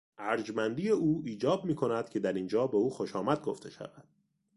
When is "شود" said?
3.69-4.07